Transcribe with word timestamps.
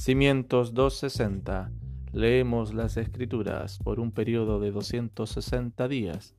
Cimientos 0.00 0.72
260. 0.72 1.70
Leemos 2.12 2.72
las 2.72 2.96
escrituras 2.96 3.78
por 3.84 4.00
un 4.00 4.12
periodo 4.12 4.58
de 4.58 4.70
260 4.70 5.88
días, 5.88 6.34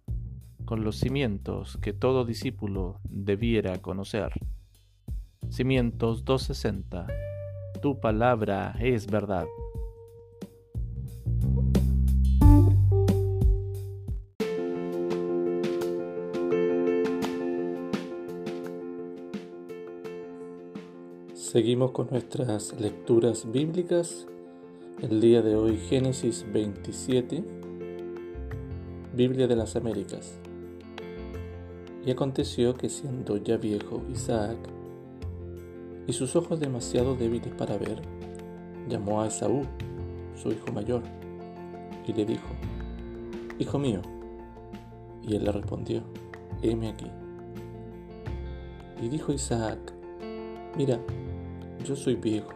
con 0.66 0.84
los 0.84 0.98
cimientos 0.98 1.78
que 1.78 1.94
todo 1.94 2.26
discípulo 2.26 3.00
debiera 3.04 3.80
conocer. 3.80 4.32
Cimientos 5.52 6.26
260. 6.26 7.06
Tu 7.84 8.00
palabra 8.00 8.76
es 8.80 9.06
verdad. 9.06 9.46
Seguimos 21.52 21.92
con 21.92 22.08
nuestras 22.10 22.80
lecturas 22.80 23.52
bíblicas. 23.52 24.26
El 25.02 25.20
día 25.20 25.42
de 25.42 25.58
hoy 25.58 25.76
Génesis 25.76 26.46
27, 26.50 27.44
Biblia 29.14 29.48
de 29.50 29.58
las 29.58 29.76
Américas. 29.76 30.40
Y 32.06 32.12
aconteció 32.12 32.74
que 32.74 32.88
siendo 32.88 33.36
ya 33.36 33.58
viejo 33.58 34.02
Isaac 34.10 34.56
y 36.08 36.14
sus 36.14 36.38
ojos 36.38 36.62
demasiado 36.62 37.18
débiles 37.18 37.54
para 37.56 37.78
ver, 37.78 38.02
llamó 38.88 39.22
a 39.22 39.28
Esaú, 39.28 39.64
su 40.42 40.54
hijo 40.54 40.72
mayor, 40.72 41.04
y 42.08 42.14
le 42.14 42.24
dijo, 42.24 42.48
Hijo 43.60 43.78
mío. 43.78 44.02
Y 45.22 45.36
él 45.36 45.44
le 45.44 45.52
respondió, 45.52 46.02
heme 46.62 46.88
aquí. 46.88 47.08
Y 49.02 49.10
dijo 49.10 49.34
Isaac, 49.34 49.80
Mira, 50.78 50.98
yo 51.84 51.96
soy 51.96 52.16
viejo 52.16 52.52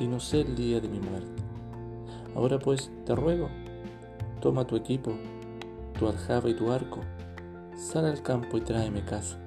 y 0.00 0.06
no 0.06 0.20
sé 0.20 0.40
el 0.40 0.54
día 0.54 0.80
de 0.80 0.88
mi 0.88 1.00
muerte. 1.00 1.42
Ahora 2.34 2.58
pues 2.58 2.90
te 3.04 3.14
ruego, 3.14 3.48
toma 4.40 4.66
tu 4.66 4.76
equipo, 4.76 5.12
tu 5.98 6.08
aljaba 6.08 6.48
y 6.48 6.54
tu 6.54 6.70
arco, 6.70 7.00
sal 7.76 8.06
al 8.06 8.22
campo 8.22 8.56
y 8.56 8.62
tráeme 8.62 9.04
casa, 9.04 9.38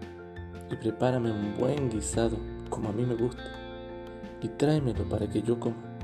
y 0.71 0.75
prepárame 0.75 1.31
un 1.31 1.55
buen 1.57 1.89
guisado 1.89 2.37
como 2.69 2.89
a 2.89 2.91
mí 2.91 3.05
me 3.05 3.15
gusta, 3.15 3.43
y 4.41 4.47
tráemelo 4.49 5.07
para 5.09 5.29
que 5.29 5.41
yo 5.41 5.59
coma, 5.59 5.97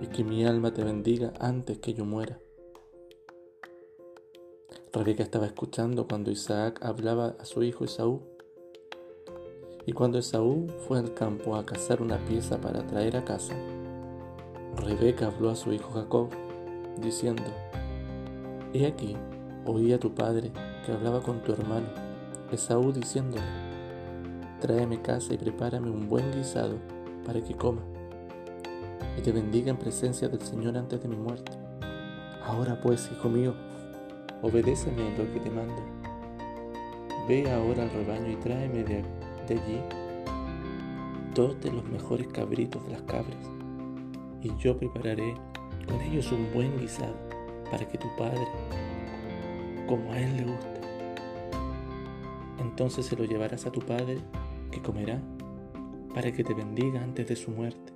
y 0.00 0.06
que 0.06 0.24
mi 0.24 0.44
alma 0.44 0.72
te 0.72 0.84
bendiga 0.84 1.32
antes 1.40 1.78
que 1.78 1.92
yo 1.92 2.04
muera. 2.04 2.38
Rebeca 4.92 5.22
estaba 5.22 5.46
escuchando 5.46 6.08
cuando 6.08 6.30
Isaac 6.30 6.80
hablaba 6.82 7.36
a 7.38 7.44
su 7.44 7.62
hijo 7.62 7.84
Esaú 7.84 8.29
y 9.86 9.92
cuando 9.92 10.18
Esaú 10.18 10.66
fue 10.86 10.98
al 10.98 11.14
campo 11.14 11.56
a 11.56 11.64
cazar 11.64 12.02
una 12.02 12.18
pieza 12.18 12.60
para 12.60 12.86
traer 12.86 13.16
a 13.16 13.24
casa, 13.24 13.54
Rebeca 14.76 15.26
habló 15.26 15.50
a 15.50 15.56
su 15.56 15.72
hijo 15.72 15.90
Jacob, 15.92 16.28
diciendo, 17.00 17.42
He 18.72 18.86
aquí, 18.86 19.16
oí 19.66 19.92
a 19.92 19.98
tu 19.98 20.14
padre 20.14 20.52
que 20.84 20.92
hablaba 20.92 21.22
con 21.22 21.42
tu 21.42 21.52
hermano, 21.52 21.86
Esaú, 22.52 22.92
diciéndole, 22.92 23.42
Tráeme 24.60 25.00
casa 25.00 25.32
y 25.32 25.38
prepárame 25.38 25.90
un 25.90 26.08
buen 26.08 26.30
guisado 26.32 26.76
para 27.24 27.40
que 27.40 27.54
coma, 27.54 27.82
y 29.16 29.22
te 29.22 29.32
bendiga 29.32 29.70
en 29.70 29.78
presencia 29.78 30.28
del 30.28 30.42
Señor 30.42 30.76
antes 30.76 31.02
de 31.02 31.08
mi 31.08 31.16
muerte. 31.16 31.52
Ahora 32.44 32.80
pues, 32.80 33.10
hijo 33.12 33.28
mío, 33.28 33.54
obedéceme 34.42 35.08
en 35.08 35.18
lo 35.18 35.32
que 35.32 35.40
te 35.40 35.50
mando. 35.50 35.82
Ve 37.28 37.50
ahora 37.50 37.84
al 37.84 37.90
rebaño 37.90 38.30
y 38.30 38.36
tráeme 38.36 38.82
de 38.84 39.04
allí 39.54 39.80
dos 41.34 41.60
de 41.60 41.70
los 41.70 41.84
mejores 41.84 42.26
cabritos 42.28 42.84
de 42.84 42.92
las 42.92 43.02
cabras, 43.02 43.50
y 44.42 44.50
yo 44.58 44.76
prepararé 44.76 45.34
con 45.86 46.00
ellos 46.00 46.32
un 46.32 46.52
buen 46.52 46.78
guisado 46.78 47.14
para 47.70 47.86
que 47.86 47.98
tu 47.98 48.08
padre, 48.16 48.46
como 49.86 50.12
a 50.12 50.20
él 50.20 50.36
le 50.36 50.44
guste, 50.44 50.80
entonces 52.60 53.06
se 53.06 53.16
lo 53.16 53.24
llevarás 53.24 53.66
a 53.66 53.72
tu 53.72 53.80
padre, 53.80 54.18
que 54.70 54.80
comerá, 54.80 55.20
para 56.14 56.32
que 56.32 56.42
te 56.42 56.54
bendiga 56.54 57.02
antes 57.02 57.26
de 57.28 57.36
su 57.36 57.50
muerte. 57.50 57.92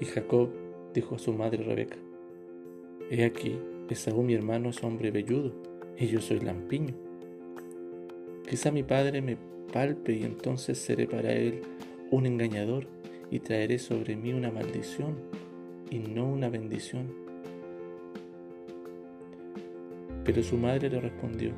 Y 0.00 0.04
Jacob 0.04 0.50
dijo 0.94 1.14
a 1.14 1.18
su 1.18 1.32
madre 1.32 1.62
Rebeca, 1.64 1.96
He 3.10 3.24
aquí, 3.24 3.58
Esaú 3.88 4.22
mi 4.22 4.34
hermano 4.34 4.70
es 4.70 4.82
hombre 4.84 5.10
velludo, 5.10 5.52
y 5.96 6.06
yo 6.06 6.20
soy 6.20 6.40
lampiño. 6.40 6.94
Quizá 8.48 8.70
mi 8.70 8.82
padre 8.82 9.22
me 9.22 9.36
palpe 9.72 10.14
y 10.14 10.24
entonces 10.24 10.78
seré 10.78 11.06
para 11.06 11.32
él 11.32 11.62
un 12.10 12.26
engañador 12.26 12.86
y 13.30 13.40
traeré 13.40 13.78
sobre 13.78 14.16
mí 14.16 14.32
una 14.32 14.50
maldición 14.50 15.16
y 15.90 15.98
no 15.98 16.26
una 16.26 16.48
bendición. 16.48 17.12
Pero 20.24 20.42
su 20.42 20.56
madre 20.56 20.90
le 20.90 21.00
respondió, 21.00 21.52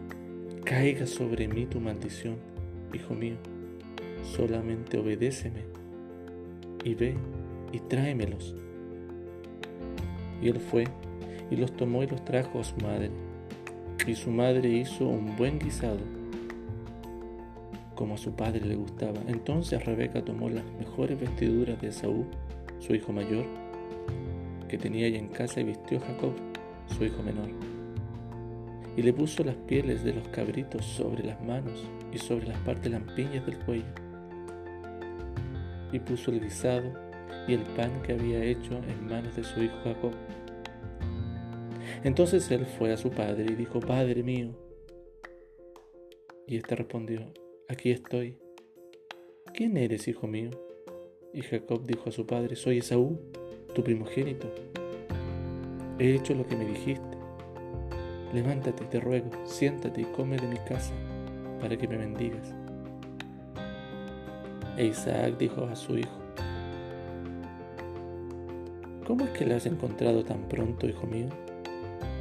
caiga 0.65 1.06
sobre 1.06 1.49
mí 1.49 1.66
tu 1.66 1.81
maldición, 1.81 2.37
hijo 2.93 3.15
mío, 3.15 3.37
solamente 4.22 4.99
obedéceme 4.99 5.65
y 6.84 6.94
ve 6.94 7.15
y 7.72 7.81
tráemelos. 7.81 8.54
Y 10.43 10.49
él 10.49 10.60
fue 10.60 10.84
y 11.50 11.56
los 11.56 11.75
tomó 11.76 12.03
y 12.03 12.06
los 12.06 12.25
trajo 12.25 12.60
a 12.60 12.65
su 12.65 12.76
madre. 12.76 13.10
Y 14.06 14.15
su 14.15 14.31
madre 14.31 14.69
hizo 14.69 15.06
un 15.06 15.37
buen 15.37 15.59
guisado 15.59 16.19
como 18.00 18.15
a 18.15 18.16
su 18.16 18.33
padre 18.33 18.65
le 18.65 18.77
gustaba. 18.77 19.21
Entonces 19.28 19.84
Rebeca 19.84 20.25
tomó 20.25 20.49
las 20.49 20.65
mejores 20.78 21.21
vestiduras 21.21 21.78
de 21.83 21.88
Esaú, 21.88 22.25
su 22.78 22.94
hijo 22.94 23.12
mayor, 23.12 23.44
que 24.69 24.78
tenía 24.78 25.06
ella 25.06 25.19
en 25.19 25.28
casa 25.28 25.61
y 25.61 25.65
vistió 25.65 25.99
a 25.99 26.06
Jacob, 26.06 26.33
su 26.97 27.05
hijo 27.05 27.22
menor. 27.22 27.50
Y 28.97 29.03
le 29.03 29.12
puso 29.12 29.44
las 29.44 29.55
pieles 29.55 30.03
de 30.03 30.15
los 30.15 30.27
cabritos 30.28 30.83
sobre 30.87 31.25
las 31.25 31.44
manos 31.44 31.84
y 32.11 32.16
sobre 32.16 32.47
las 32.47 32.56
partes 32.61 32.91
lampiñas 32.91 33.44
del 33.44 33.59
cuello. 33.59 33.93
Y 35.93 35.99
puso 35.99 36.31
el 36.31 36.41
guisado 36.41 36.94
y 37.47 37.53
el 37.53 37.65
pan 37.77 38.00
que 38.03 38.15
había 38.15 38.43
hecho 38.43 38.81
en 38.88 39.09
manos 39.11 39.37
de 39.37 39.44
su 39.44 39.62
hijo 39.62 39.77
Jacob. 39.84 40.12
Entonces 42.03 42.50
él 42.50 42.65
fue 42.65 42.94
a 42.94 42.97
su 42.97 43.11
padre 43.11 43.44
y 43.50 43.56
dijo, 43.56 43.78
Padre 43.78 44.22
mío. 44.22 44.56
Y 46.47 46.56
éste 46.56 46.75
respondió, 46.77 47.31
aquí 47.70 47.92
estoy. 47.92 48.36
¿Quién 49.54 49.76
eres, 49.76 50.08
hijo 50.08 50.26
mío? 50.26 50.50
Y 51.32 51.42
Jacob 51.42 51.84
dijo 51.86 52.08
a 52.08 52.12
su 52.12 52.26
padre, 52.26 52.56
soy 52.56 52.78
Esaú, 52.78 53.20
tu 53.75 53.84
primogénito. 53.84 54.53
He 56.00 56.16
hecho 56.16 56.34
lo 56.34 56.47
que 56.47 56.56
me 56.56 56.64
dijiste. 56.64 57.16
Levántate, 58.34 58.84
te 58.84 58.98
ruego, 58.98 59.31
siéntate 59.44 60.00
y 60.00 60.04
come 60.04 60.36
de 60.36 60.48
mi 60.48 60.56
casa, 60.58 60.92
para 61.60 61.76
que 61.76 61.86
me 61.86 61.97
bendigas. 61.97 62.54
E 64.76 64.87
Isaac 64.87 65.38
dijo 65.38 65.64
a 65.64 65.76
su 65.76 65.97
hijo, 65.97 66.19
¿Cómo 69.06 69.25
es 69.25 69.31
que 69.31 69.47
la 69.47 69.56
has 69.56 69.66
encontrado 69.66 70.25
tan 70.25 70.48
pronto, 70.48 70.88
hijo 70.88 71.06
mío? 71.06 71.28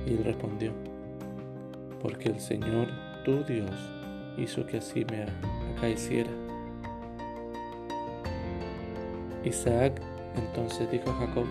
Y 0.06 0.12
él 0.12 0.24
respondió, 0.24 0.74
porque 2.02 2.30
el 2.30 2.40
Señor, 2.40 2.88
tu 3.24 3.44
Dios, 3.44 3.99
hizo 4.40 4.66
que 4.66 4.78
así 4.78 5.06
me 5.06 5.26
acaeciera. 5.76 6.32
Isaac 9.44 10.02
entonces 10.36 10.90
dijo 10.92 11.10
a 11.10 11.14
Jacob, 11.14 11.46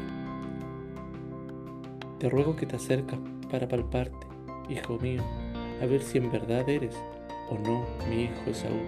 te 2.18 2.28
ruego 2.28 2.56
que 2.56 2.66
te 2.66 2.76
acercas 2.76 3.18
para 3.50 3.68
palparte, 3.68 4.26
hijo 4.68 4.98
mío, 4.98 5.22
a 5.82 5.86
ver 5.86 6.02
si 6.02 6.18
en 6.18 6.30
verdad 6.30 6.68
eres 6.68 6.96
o 7.50 7.58
no 7.58 7.84
mi 8.08 8.24
hijo 8.24 8.50
Esaú. 8.50 8.80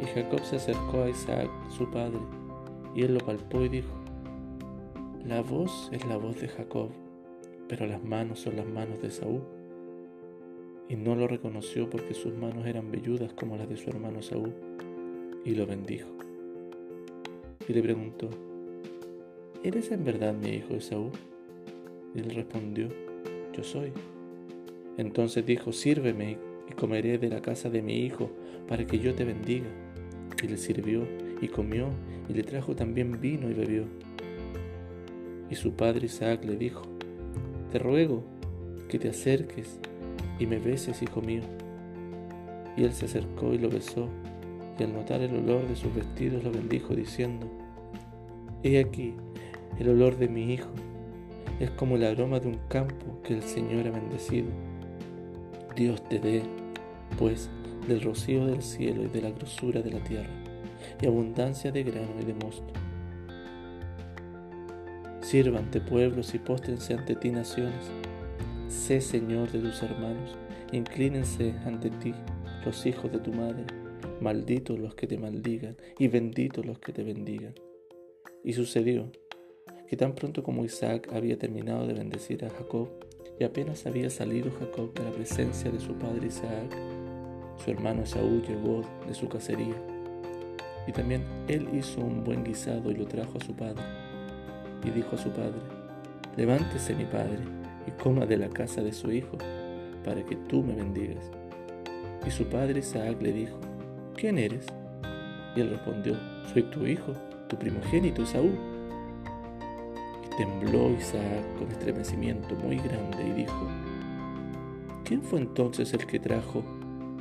Y 0.00 0.06
Jacob 0.06 0.40
se 0.44 0.56
acercó 0.56 1.02
a 1.02 1.10
Isaac, 1.10 1.48
su 1.68 1.90
padre, 1.90 2.20
y 2.94 3.02
él 3.02 3.14
lo 3.14 3.20
palpó 3.20 3.62
y 3.62 3.68
dijo, 3.68 3.92
la 5.24 5.42
voz 5.42 5.88
es 5.92 6.04
la 6.06 6.16
voz 6.16 6.40
de 6.40 6.48
Jacob, 6.48 6.90
pero 7.68 7.86
las 7.86 8.02
manos 8.02 8.40
son 8.40 8.56
las 8.56 8.66
manos 8.66 9.00
de 9.02 9.08
Esaú 9.08 9.59
y 10.90 10.96
no 10.96 11.14
lo 11.14 11.28
reconoció 11.28 11.88
porque 11.88 12.14
sus 12.14 12.34
manos 12.34 12.66
eran 12.66 12.90
velludas 12.90 13.32
como 13.32 13.56
las 13.56 13.68
de 13.68 13.76
su 13.76 13.88
hermano 13.90 14.22
Saúl, 14.22 14.52
y 15.44 15.54
lo 15.54 15.64
bendijo. 15.64 16.08
Y 17.68 17.72
le 17.72 17.80
preguntó, 17.80 18.28
¿Eres 19.62 19.92
en 19.92 20.04
verdad 20.04 20.34
mi 20.34 20.48
hijo 20.48 20.74
Esaú? 20.74 21.12
Y 22.12 22.18
él 22.18 22.34
respondió, 22.34 22.88
Yo 23.56 23.62
soy. 23.62 23.92
Entonces 24.96 25.46
dijo, 25.46 25.72
Sírveme 25.72 26.38
y 26.68 26.72
comeré 26.72 27.18
de 27.18 27.28
la 27.28 27.40
casa 27.40 27.70
de 27.70 27.82
mi 27.82 28.00
hijo 28.04 28.28
para 28.66 28.84
que 28.84 28.98
yo 28.98 29.14
te 29.14 29.24
bendiga. 29.24 29.68
Y 30.42 30.48
le 30.48 30.56
sirvió 30.56 31.06
y 31.40 31.46
comió 31.46 31.90
y 32.28 32.32
le 32.32 32.42
trajo 32.42 32.74
también 32.74 33.20
vino 33.20 33.48
y 33.48 33.54
bebió. 33.54 33.84
Y 35.48 35.54
su 35.54 35.72
padre 35.72 36.06
Isaac 36.06 36.44
le 36.44 36.56
dijo, 36.56 36.82
Te 37.70 37.78
ruego 37.78 38.24
que 38.88 38.98
te 38.98 39.08
acerques 39.08 39.78
y 40.40 40.46
me 40.46 40.58
beses, 40.58 41.02
hijo 41.02 41.20
mío. 41.20 41.42
Y 42.76 42.82
él 42.82 42.92
se 42.92 43.04
acercó 43.04 43.52
y 43.52 43.58
lo 43.58 43.68
besó, 43.68 44.08
y 44.78 44.82
al 44.82 44.92
notar 44.92 45.20
el 45.20 45.36
olor 45.36 45.68
de 45.68 45.76
sus 45.76 45.94
vestidos 45.94 46.42
lo 46.42 46.50
bendijo, 46.50 46.94
diciendo, 46.94 47.46
He 48.62 48.80
aquí, 48.80 49.14
el 49.78 49.90
olor 49.90 50.16
de 50.16 50.28
mi 50.28 50.52
hijo 50.52 50.70
es 51.60 51.70
como 51.70 51.96
el 51.96 52.04
aroma 52.04 52.40
de 52.40 52.48
un 52.48 52.58
campo 52.68 53.20
que 53.22 53.34
el 53.34 53.42
Señor 53.42 53.86
ha 53.86 53.90
bendecido. 53.90 54.48
Dios 55.76 56.02
te 56.08 56.18
dé, 56.18 56.42
pues, 57.18 57.50
del 57.86 58.00
rocío 58.00 58.46
del 58.46 58.62
cielo 58.62 59.04
y 59.04 59.08
de 59.08 59.20
la 59.20 59.30
grosura 59.30 59.82
de 59.82 59.90
la 59.90 60.00
tierra, 60.00 60.30
y 61.00 61.06
abundancia 61.06 61.70
de 61.70 61.82
grano 61.82 62.14
y 62.20 62.24
de 62.24 62.34
mosto. 62.34 62.72
Sírvante 65.20 65.80
pueblos 65.80 66.34
y 66.34 66.38
póstrense 66.38 66.94
ante 66.94 67.14
ti 67.14 67.30
naciones. 67.30 67.90
Sé 68.70 69.00
Señor 69.00 69.50
de 69.50 69.58
tus 69.58 69.82
hermanos, 69.82 70.38
inclínense 70.70 71.56
ante 71.66 71.90
ti 71.90 72.14
los 72.64 72.86
hijos 72.86 73.10
de 73.10 73.18
tu 73.18 73.32
madre. 73.32 73.64
Malditos 74.20 74.78
los 74.78 74.94
que 74.94 75.08
te 75.08 75.18
maldigan 75.18 75.76
y 75.98 76.06
benditos 76.06 76.64
los 76.64 76.78
que 76.78 76.92
te 76.92 77.02
bendigan. 77.02 77.52
Y 78.44 78.52
sucedió 78.52 79.10
que 79.88 79.96
tan 79.96 80.14
pronto 80.14 80.44
como 80.44 80.64
Isaac 80.64 81.08
había 81.12 81.36
terminado 81.36 81.84
de 81.88 81.94
bendecir 81.94 82.44
a 82.44 82.50
Jacob, 82.50 82.88
y 83.40 83.44
apenas 83.44 83.86
había 83.86 84.08
salido 84.08 84.52
Jacob 84.52 84.94
de 84.94 85.02
la 85.02 85.10
presencia 85.10 85.68
de 85.68 85.80
su 85.80 85.94
padre 85.94 86.28
Isaac, 86.28 86.72
su 87.56 87.72
hermano 87.72 88.04
Esaú 88.04 88.40
llegó 88.42 88.82
de 89.08 89.14
su 89.14 89.28
cacería, 89.28 89.74
y 90.86 90.92
también 90.92 91.24
él 91.48 91.68
hizo 91.74 92.00
un 92.00 92.22
buen 92.22 92.44
guisado 92.44 92.92
y 92.92 92.94
lo 92.94 93.06
trajo 93.06 93.36
a 93.36 93.44
su 93.44 93.52
padre, 93.52 93.82
y 94.84 94.90
dijo 94.90 95.16
a 95.16 95.18
su 95.18 95.30
padre, 95.30 95.60
levántese 96.36 96.94
mi 96.94 97.04
padre, 97.04 97.59
y 97.90 98.02
coma 98.02 98.26
de 98.26 98.36
la 98.36 98.48
casa 98.48 98.82
de 98.82 98.92
su 98.92 99.10
hijo, 99.10 99.36
para 100.04 100.24
que 100.24 100.36
tú 100.36 100.62
me 100.62 100.74
bendigas. 100.74 101.30
Y 102.26 102.30
su 102.30 102.46
padre 102.46 102.80
Isaac 102.80 103.20
le 103.20 103.32
dijo, 103.32 103.58
¿quién 104.16 104.38
eres? 104.38 104.66
Y 105.56 105.60
él 105.60 105.70
respondió, 105.70 106.16
soy 106.52 106.62
tu 106.64 106.86
hijo, 106.86 107.12
tu 107.48 107.56
primogénito 107.56 108.22
Esaú. 108.22 108.50
Tembló 110.36 110.90
Isaac 110.90 111.44
con 111.58 111.70
estremecimiento 111.70 112.54
muy 112.56 112.76
grande 112.76 113.26
y 113.26 113.32
dijo, 113.32 113.68
¿quién 115.04 115.22
fue 115.22 115.40
entonces 115.40 115.92
el 115.92 116.06
que 116.06 116.18
trajo 116.18 116.62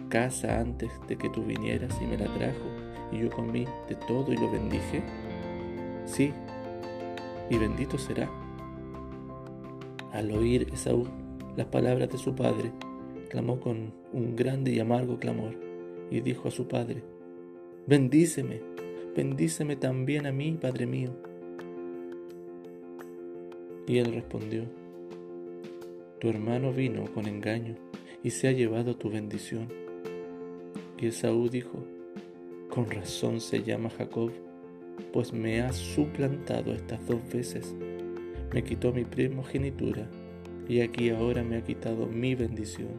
casa 0.10 0.60
antes 0.60 0.92
de 1.08 1.18
que 1.18 1.30
tú 1.30 1.44
vinieras 1.44 1.96
y 2.02 2.06
me 2.06 2.18
la 2.18 2.26
trajo 2.34 2.66
y 3.12 3.20
yo 3.20 3.30
comí 3.30 3.66
de 3.88 3.96
todo 4.08 4.32
y 4.32 4.38
lo 4.38 4.52
bendije? 4.52 5.04
Sí, 6.06 6.34
y 7.50 7.58
bendito 7.58 7.98
será. 7.98 8.30
Al 10.12 10.32
oír 10.32 10.68
Esaú 10.74 11.08
las 11.56 11.68
palabras 11.68 12.10
de 12.10 12.18
su 12.18 12.36
padre, 12.36 12.72
clamó 13.30 13.60
con 13.60 13.94
un 14.14 14.36
grande 14.36 14.72
y 14.72 14.80
amargo 14.80 15.20
clamor 15.20 15.56
y 16.10 16.22
dijo 16.22 16.48
a 16.48 16.52
su 16.52 16.68
padre, 16.68 17.04
bendíceme, 17.86 18.62
bendíceme 19.16 19.76
también 19.76 20.26
a 20.26 20.32
mí, 20.32 20.58
Padre 20.60 20.86
mío. 20.86 21.12
Y 23.88 23.98
él 23.98 24.14
respondió, 24.14 24.64
Tu 26.20 26.30
hermano 26.30 26.72
vino 26.72 27.06
con 27.14 27.28
engaño 27.28 27.76
y 28.24 28.30
se 28.30 28.48
ha 28.48 28.52
llevado 28.52 28.96
tu 28.96 29.10
bendición. 29.10 29.68
Y 30.98 31.08
Esaú 31.08 31.50
dijo, 31.50 31.84
Con 32.70 32.90
razón 32.90 33.42
se 33.42 33.64
llama 33.64 33.90
Jacob, 33.90 34.32
pues 35.12 35.34
me 35.34 35.62
ha 35.62 35.74
suplantado 35.74 36.74
estas 36.74 37.06
dos 37.08 37.20
veces. 37.34 37.76
Me 38.54 38.64
quitó 38.64 38.92
mi 38.92 39.06
primogenitura 39.06 40.08
y 40.68 40.82
aquí 40.82 41.10
ahora 41.10 41.44
me 41.44 41.58
ha 41.58 41.64
quitado 41.64 42.08
mi 42.08 42.34
bendición. 42.36 42.90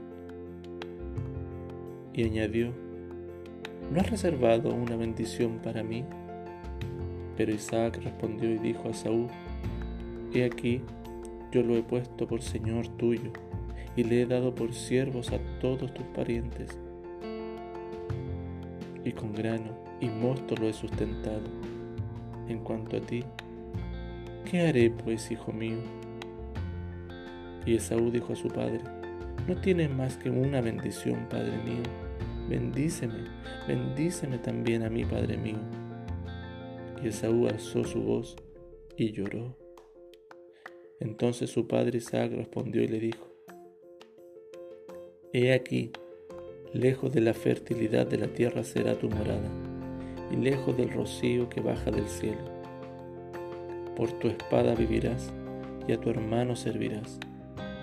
Y 2.13 2.25
añadió, 2.25 2.73
¿no 3.93 4.01
has 4.01 4.11
reservado 4.11 4.73
una 4.75 4.97
bendición 4.97 5.59
para 5.63 5.83
mí? 5.83 6.05
Pero 7.37 7.53
Isaac 7.53 8.01
respondió 8.03 8.51
y 8.53 8.59
dijo 8.59 8.89
a 8.89 8.95
Saúl, 8.95 9.29
He 10.33 10.45
aquí, 10.45 10.83
yo 11.51 11.63
lo 11.63 11.77
he 11.77 11.83
puesto 11.83 12.29
por 12.29 12.43
Señor 12.43 12.87
tuyo, 12.97 13.33
y 13.97 14.05
le 14.05 14.23
he 14.23 14.27
dado 14.27 14.55
por 14.55 14.73
siervos 14.73 15.33
a 15.33 15.39
todos 15.61 15.93
tus 15.95 16.07
parientes. 16.15 16.79
Y 19.05 19.13
con 19.13 19.33
grano 19.33 19.77
y 20.01 20.09
mosto 20.09 20.55
lo 20.57 20.69
he 20.69 20.73
sustentado. 20.73 21.49
En 22.49 22.59
cuanto 22.61 22.97
a 22.97 23.01
ti, 23.01 23.25
¿qué 24.51 24.63
haré 24.63 24.91
pues, 24.91 25.31
hijo 25.31 25.53
mío? 25.53 25.79
Y 27.65 27.77
Esaú 27.77 28.11
dijo 28.11 28.33
a 28.33 28.37
su 28.37 28.49
padre, 28.49 28.81
no 29.47 29.61
tienes 29.61 29.91
más 29.91 30.17
que 30.17 30.29
una 30.29 30.61
bendición, 30.61 31.29
Padre 31.29 31.57
mío. 31.59 31.83
Bendíceme, 32.49 33.27
bendíceme 33.69 34.39
también 34.39 34.83
a 34.83 34.91
mí, 34.91 35.05
Padre 35.05 35.37
mío. 35.37 35.61
Y 37.03 37.09
Esaú 37.09 37.47
alzó 37.47 37.85
su 37.85 38.03
voz 38.03 38.37
y 38.97 39.13
lloró. 39.13 39.57
Entonces 40.99 41.51
su 41.51 41.67
padre 41.67 41.99
Isaac 41.99 42.33
respondió 42.33 42.83
y 42.83 42.89
le 42.89 42.99
dijo, 42.99 43.27
He 45.33 45.55
aquí, 45.55 45.93
lejos 46.75 47.13
de 47.13 47.21
la 47.21 47.35
fertilidad 47.35 48.07
de 48.07 48.19
la 48.19 48.27
tierra 48.27 48.65
será 48.65 48.99
tu 48.99 49.09
morada, 49.09 49.49
y 50.31 50.37
lejos 50.37 50.77
del 50.77 50.91
rocío 50.91 51.49
que 51.49 51.61
baja 51.61 51.91
del 51.91 52.09
cielo. 52.09 52.60
Por 53.97 54.13
tu 54.13 54.29
espada 54.29 54.75
vivirás, 54.75 55.33
y 55.87 55.93
a 55.93 56.01
tu 56.01 56.11
hermano 56.11 56.57
servirás, 56.57 57.19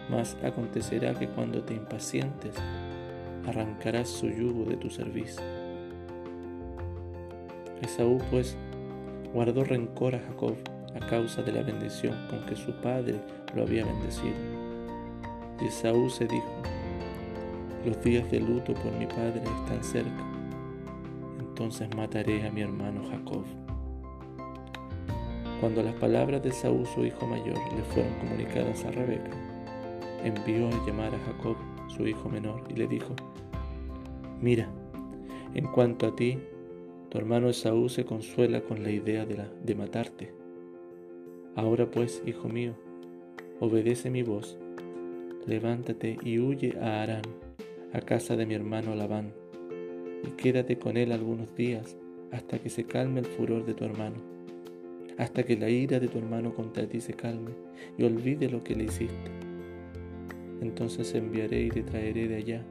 mas 0.10 0.38
acontecerá 0.44 1.14
que 1.14 1.28
cuando 1.28 1.64
te 1.64 1.74
impacientes, 1.74 2.56
arrancarás 3.46 4.10
su 4.10 4.30
yugo 4.30 4.66
de 4.66 4.78
tu 4.78 4.90
servicio. 4.90 5.42
Esaú 7.82 8.20
pues 8.32 8.58
guardó 9.34 9.64
rencor 9.64 10.16
a 10.16 10.20
Jacob 10.20 10.56
a 10.96 11.06
causa 11.06 11.44
de 11.44 11.52
la 11.52 11.62
bendición 11.62 12.16
con 12.30 12.46
que 12.46 12.56
su 12.56 12.72
padre 12.82 13.16
lo 13.56 13.64
había 13.64 13.86
bendecido. 13.86 14.36
Y 15.62 15.66
Esaú 15.66 16.10
se 16.10 16.26
dijo, 16.26 16.52
los 17.86 18.02
días 18.04 18.30
de 18.32 18.40
luto 18.40 18.74
por 18.74 18.92
mi 18.94 19.06
padre 19.06 19.42
están 19.62 19.84
cerca, 19.84 20.26
entonces 21.40 21.88
mataré 21.96 22.46
a 22.48 22.52
mi 22.52 22.62
hermano 22.62 23.02
Jacob. 23.10 23.67
Cuando 25.60 25.82
las 25.82 25.96
palabras 25.96 26.44
de 26.44 26.50
Esaú, 26.50 26.86
su 26.86 27.04
hijo 27.04 27.26
mayor, 27.26 27.58
le 27.76 27.84
fueron 27.84 28.14
comunicadas 28.20 28.86
a 28.86 28.92
Rebeca, 28.92 29.32
envió 30.24 30.68
a 30.68 30.86
llamar 30.86 31.16
a 31.16 31.20
Jacob, 31.20 31.56
su 31.88 32.08
hijo 32.08 32.30
menor, 32.30 32.64
y 32.70 32.74
le 32.74 32.88
dijo, 32.88 33.16
Mira, 34.40 34.70
en 35.56 35.66
cuanto 35.66 36.06
a 36.06 36.16
ti, 36.16 36.38
tu 37.10 37.18
hermano 37.18 37.50
Esaú 37.50 37.90
se 37.90 38.06
consuela 38.06 38.62
con 38.62 38.84
la 38.84 38.92
idea 38.92 39.26
de, 39.26 39.38
la, 39.38 39.48
de 39.64 39.74
matarte. 39.74 40.32
Ahora 41.56 41.90
pues, 41.90 42.22
hijo 42.28 42.48
mío, 42.50 42.76
obedece 43.60 44.12
mi 44.12 44.22
voz, 44.22 44.60
levántate 45.48 46.20
y 46.24 46.38
huye 46.38 46.78
a 46.80 47.02
Arán, 47.02 47.24
a 47.94 48.02
casa 48.02 48.36
de 48.36 48.46
mi 48.46 48.54
hermano 48.54 48.94
Labán, 48.94 49.34
y 50.24 50.32
quédate 50.32 50.78
con 50.78 50.98
él 50.98 51.12
algunos 51.12 51.56
días 51.56 51.98
hasta 52.32 52.60
que 52.60 52.70
se 52.70 52.84
calme 52.84 53.22
el 53.22 53.26
furor 53.26 53.66
de 53.66 53.74
tu 53.74 53.86
hermano, 53.86 54.37
hasta 55.18 55.44
que 55.44 55.58
la 55.58 55.70
ira 55.70 56.00
de 56.00 56.08
tu 56.08 56.20
hermano 56.20 56.54
contra 56.54 56.88
ti 56.88 57.02
se 57.02 57.14
calme 57.14 57.52
y 57.98 58.04
olvide 58.04 58.50
lo 58.50 58.64
que 58.64 58.76
le 58.76 58.86
hiciste. 58.86 59.32
Entonces 60.62 61.14
enviaré 61.16 61.64
y 61.64 61.70
te 61.70 61.84
traeré 61.84 62.28
de 62.28 62.36
allá. 62.36 62.64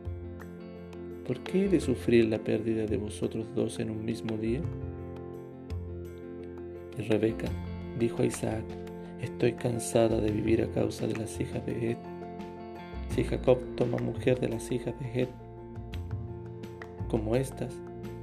¿Por 1.26 1.40
qué 1.40 1.64
he 1.64 1.68
de 1.68 1.80
sufrir 1.80 2.26
la 2.26 2.38
pérdida 2.38 2.86
de 2.86 2.96
vosotros 2.96 3.48
dos 3.54 3.80
en 3.80 3.90
un 3.90 4.04
mismo 4.04 4.36
día? 4.36 4.60
Y 6.98 7.02
Rebeca 7.02 7.48
dijo 7.98 8.22
a 8.22 8.26
Isaac, 8.26 8.64
estoy 9.20 9.52
cansada 9.52 10.20
de 10.20 10.30
vivir 10.30 10.62
a 10.62 10.70
causa 10.70 11.06
de 11.06 11.16
las 11.16 11.40
hijas 11.40 11.64
de 11.66 11.90
Ed. 11.90 11.96
Si 13.14 13.24
Jacob 13.24 13.58
toma 13.76 13.98
mujer 13.98 14.38
de 14.38 14.48
las 14.48 14.70
hijas 14.70 14.94
de 15.00 15.22
Ed, 15.22 15.28
como 17.08 17.34
estas, 17.34 17.74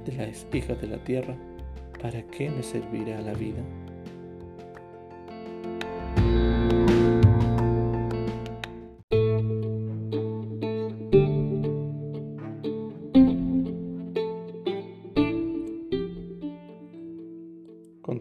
de 0.06 0.12
las 0.12 0.46
hijas 0.52 0.80
de 0.80 0.88
la 0.88 1.02
tierra, 1.04 1.36
¿para 2.00 2.22
qué 2.22 2.50
me 2.50 2.62
servirá 2.62 3.20
la 3.20 3.34
vida? 3.34 3.62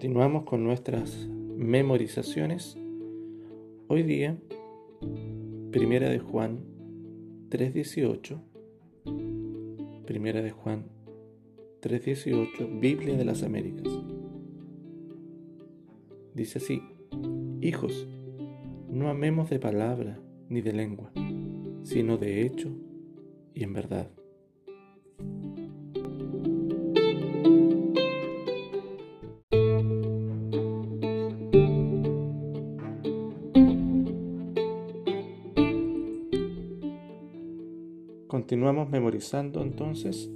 Continuamos 0.03 0.43
con 0.43 0.65
nuestras 0.65 1.29
memorizaciones. 1.55 2.77
Hoy 3.87 4.03
día, 4.03 4.37
Primera 5.71 6.09
de 6.09 6.19
Juan 6.19 6.59
3.18, 7.49 8.37
Primera 10.05 10.41
de 10.41 10.51
Juan 10.51 10.89
3.18, 11.81 12.81
Biblia 12.81 13.15
de 13.15 13.23
las 13.23 13.43
Américas. 13.43 13.87
Dice 16.33 16.57
así, 16.57 16.81
hijos, 17.61 18.05
no 18.89 19.07
amemos 19.07 19.49
de 19.49 19.59
palabra 19.59 20.19
ni 20.49 20.59
de 20.59 20.73
lengua, 20.73 21.13
sino 21.83 22.17
de 22.17 22.41
hecho 22.41 22.75
y 23.53 23.63
en 23.63 23.71
verdad. 23.71 24.11
Continuamos 38.33 38.89
memorizando 38.89 39.61
entonces. 39.61 40.31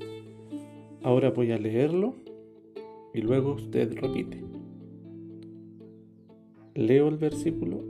Ahora 1.01 1.31
voy 1.31 1.51
a 1.51 1.57
leerlo 1.57 2.13
y 3.11 3.21
luego 3.21 3.53
usted 3.53 3.91
repite. 3.97 4.43
Leo 6.75 7.07
el 7.07 7.17
versículo 7.17 7.83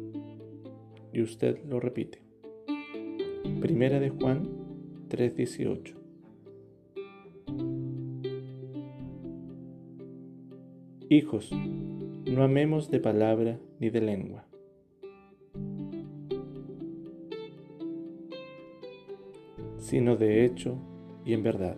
y 1.12 1.22
usted 1.22 1.62
lo 1.66 1.82
repite. 1.82 2.22
Primera 3.60 4.00
de 4.00 4.12
Juan 4.12 4.48
3:18. 5.10 5.94
Hijos, 11.10 11.52
no 12.32 12.44
amemos 12.44 12.90
de 12.90 13.02
palabra 13.02 13.60
ni 13.82 13.90
de 13.90 14.00
lengua. 14.00 14.47
Sino 19.88 20.18
de 20.18 20.44
hecho 20.44 20.78
y 21.24 21.32
en 21.32 21.44
verdad. 21.44 21.78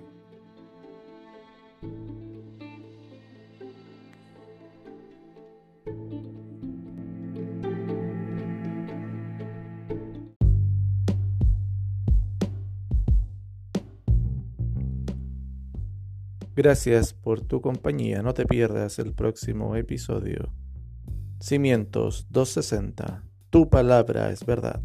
Gracias 16.55 17.13
por 17.13 17.41
tu 17.41 17.61
compañía. 17.61 18.23
No 18.23 18.33
te 18.33 18.45
pierdas 18.45 18.97
el 18.97 19.13
próximo 19.13 19.75
episodio. 19.75 20.51
Cimientos 21.39 22.25
260. 22.31 23.23
Tu 23.51 23.69
palabra 23.69 24.31
es 24.31 24.43
verdad. 24.45 24.81